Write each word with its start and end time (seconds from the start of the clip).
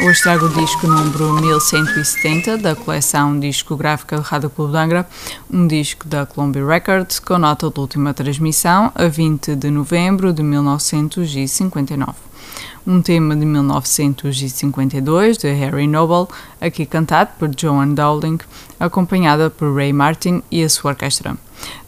hoje 0.00 0.22
trago 0.22 0.46
o 0.46 0.48
disco 0.48 0.86
número 0.86 1.34
1170 1.34 2.58
da 2.58 2.76
coleção 2.76 3.38
discográfica 3.38 4.16
do 4.16 4.22
Rádio 4.22 4.48
Clube 4.50 4.72
de 4.72 4.78
Angra, 4.78 5.08
um 5.50 5.66
disco 5.66 6.06
da 6.06 6.24
Columbia 6.24 6.64
Records 6.64 7.18
com 7.18 7.36
nota 7.38 7.68
de 7.68 7.80
última 7.80 8.14
transmissão 8.14 8.92
a 8.94 9.06
20 9.08 9.56
de 9.56 9.70
novembro 9.70 10.32
de 10.32 10.42
1959 10.42 12.27
um 12.86 13.02
tema 13.02 13.36
de 13.36 13.44
1952 13.44 15.36
de 15.38 15.52
Harry 15.52 15.86
Noble, 15.86 16.32
aqui 16.60 16.86
cantado 16.86 17.30
por 17.38 17.50
Joan 17.56 17.88
Dowling, 17.88 18.38
acompanhada 18.80 19.50
por 19.50 19.74
Ray 19.74 19.92
Martin 19.92 20.42
e 20.50 20.62
a 20.62 20.68
sua 20.68 20.92
orquestra. 20.92 21.36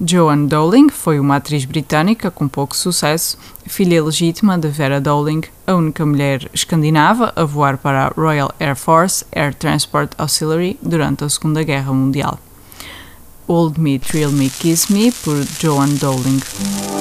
Joan 0.05 0.47
Dowling 0.47 0.89
foi 0.89 1.21
uma 1.21 1.37
atriz 1.37 1.65
britânica 1.65 2.31
com 2.31 2.49
pouco 2.49 2.77
sucesso, 2.77 3.39
filha 3.67 4.03
legítima 4.03 4.59
de 4.59 4.69
Vera 4.69 5.01
Dowling, 5.01 5.43
a 5.67 5.75
única 5.75 6.05
mulher 6.05 6.51
escandinava 6.53 7.33
a 7.37 7.45
voar 7.45 7.79
para 7.79 8.07
a 8.07 8.09
Royal 8.09 8.53
Air 8.59 8.77
Force 8.77 9.25
Air 9.33 9.55
Transport 9.55 10.13
Auxiliary 10.19 10.79
durante 10.83 11.25
a 11.25 11.29
Segunda 11.29 11.63
Guerra 11.63 11.93
Mundial. 11.93 12.39
Old 13.47 13.81
Me, 13.81 13.99
Thrill 13.99 14.31
Me, 14.31 14.49
Kiss 14.49 14.93
Me, 14.93 15.11
por 15.11 15.45
Joan 15.61 15.95
Dowling. 15.95 17.00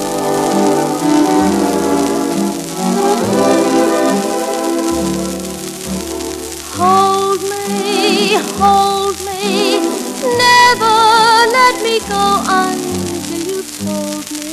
Me 11.90 11.98
go 12.06 12.26
until 12.46 13.42
you 13.50 13.62
told 13.82 14.26
me, 14.38 14.50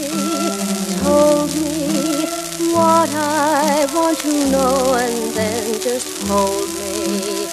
told 1.04 1.52
me 1.62 2.26
what 2.74 3.10
I 3.14 3.86
want 3.94 4.18
to 4.20 4.50
know, 4.50 4.96
and 4.96 5.34
then 5.36 5.80
just 5.80 6.10
hold 6.28 6.68
me, 6.80 7.46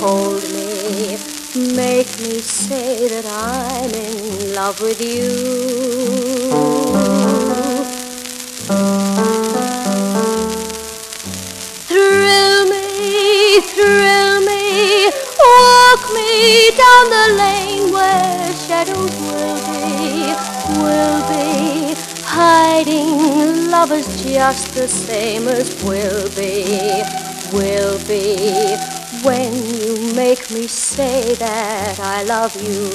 hold 0.00 0.42
me, 0.54 1.18
make 1.74 2.10
me 2.20 2.38
say 2.38 3.08
that 3.08 3.26
I'm 3.26 3.90
in 3.90 4.54
love 4.54 4.80
with 4.80 5.00
you. 5.00 5.30
Thrill 11.90 12.64
me, 12.74 13.60
thrill 13.74 14.21
Walk 16.02 16.14
me 16.14 16.70
down 16.70 17.10
the 17.10 17.34
lane 17.38 17.92
where 17.92 18.52
shadows 18.54 19.14
will 19.20 19.58
be, 19.70 20.34
will 20.82 21.20
be 21.28 21.94
hiding 22.24 23.70
lovers 23.70 24.22
just 24.24 24.74
the 24.74 24.88
same 24.88 25.46
as 25.46 25.70
will 25.84 26.28
be, 26.30 27.04
will 27.52 27.98
be 28.08 28.76
when 29.22 29.54
you 29.54 30.12
make 30.14 30.50
me 30.50 30.66
say 30.66 31.34
that 31.34 32.00
I 32.00 32.24
love 32.24 32.56
you. 32.60 32.88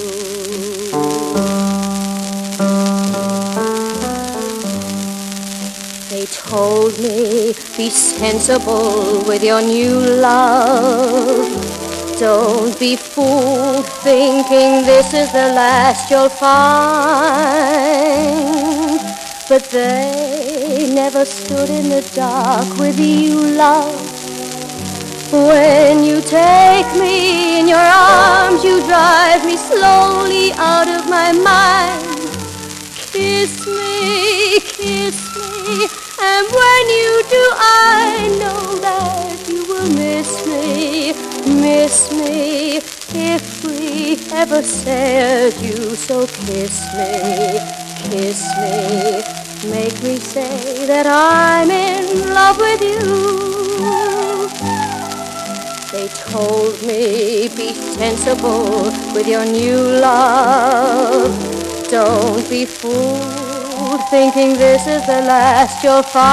They 6.09 6.25
told 6.25 6.99
me, 6.99 7.54
be 7.77 7.89
sensible 7.89 9.23
with 9.26 9.43
your 9.43 9.61
new 9.61 9.99
love. 9.99 11.67
Don't 12.20 12.80
be 12.80 12.95
fooled 12.95 13.86
thinking 14.02 14.83
this 14.83 15.14
is 15.14 15.32
the 15.32 15.54
last 15.54 16.10
you'll 16.10 16.30
find. 16.30 16.58
But 19.48 19.66
they 19.66 20.89
never 20.92 21.26
stood 21.26 21.70
in 21.70 21.89
the 21.89 22.02
dark 22.16 22.78
with 22.80 23.00
you, 23.00 23.39
love. 23.55 23.94
When 25.32 26.04
you 26.04 26.20
take 26.22 26.92
me 26.95 27.60
in 27.60 27.67
your 27.67 27.78
arms, 27.78 28.64
you 28.64 28.82
drive 28.88 29.45
me 29.45 29.55
slowly 29.55 30.54
out 30.54 30.88
of 30.88 31.08
my 31.08 31.32
mind. 31.34 32.04
Kiss 33.14 33.67
me, 33.67 34.60
kiss 34.60 35.20
me, 35.38 35.88
and 36.20 36.48
when 36.49 36.84
you 36.98 37.06
miss 41.97 42.11
me 42.11 42.77
if 43.15 43.63
we 43.63 44.17
ever 44.31 44.61
said 44.61 45.53
you. 45.61 45.95
So 45.95 46.27
kiss 46.27 46.93
me, 46.93 47.59
kiss 48.09 48.41
me, 48.61 49.23
make 49.71 50.03
me 50.03 50.17
say 50.17 50.86
that 50.86 51.07
I'm 51.07 51.71
in 51.71 52.30
love 52.30 52.57
with 52.59 52.81
you. 52.81 52.99
They 55.91 56.07
told 56.30 56.81
me 56.83 57.47
be 57.55 57.73
sensible 57.73 58.91
with 59.15 59.27
your 59.27 59.45
new 59.45 59.77
love. 59.99 61.33
Don't 61.89 62.47
be 62.49 62.65
fooled 62.65 64.02
thinking 64.09 64.53
this 64.53 64.86
is 64.87 65.05
the 65.07 65.21
last 65.33 65.83
you'll 65.83 66.03
find. 66.03 66.27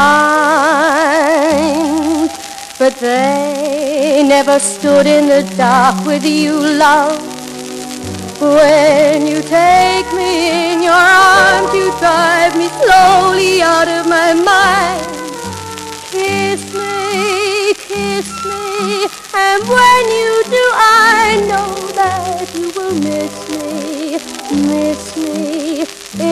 But 2.78 2.97
they 2.97 4.13
never 4.39 4.59
stood 4.59 5.06
in 5.06 5.28
the 5.28 5.43
dark 5.56 6.05
with 6.05 6.25
you, 6.27 6.55
love. 6.87 7.21
When 8.41 9.28
you 9.28 9.41
take 9.43 10.09
me 10.12 10.72
in 10.72 10.83
your 10.83 11.05
arms, 11.31 11.72
you 11.78 11.87
drive 12.03 12.53
me 12.59 12.67
slowly 12.83 13.62
out 13.62 13.87
of 13.87 14.09
my 14.09 14.31
mind. 14.34 15.06
Kiss 16.11 16.62
me, 16.75 17.75
kiss 17.91 18.28
me, 18.50 19.06
and 19.45 19.61
when 19.77 20.03
you 20.19 20.33
do, 20.56 20.65
I 20.83 21.22
know 21.51 21.71
that 22.01 22.45
you 22.56 22.66
will 22.77 22.97
miss 23.09 23.37
me, 23.53 24.19
miss 24.72 25.03
me, 25.16 25.83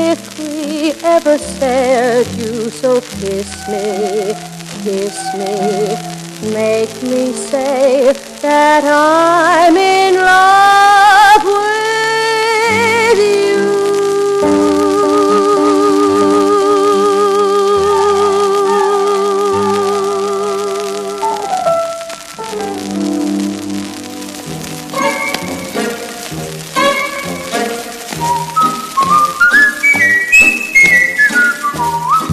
if 0.08 0.20
we 0.40 0.90
ever 1.04 1.38
say 1.38 2.24
you, 2.36 2.68
So 2.68 3.00
kiss 3.00 3.50
me, 3.68 4.34
kiss 4.82 5.16
me 5.38 6.31
make 6.50 7.02
me 7.04 7.32
say 7.32 8.12
that 8.42 8.82
I'm 8.84 9.76
in 9.76 10.14
love 10.16 11.11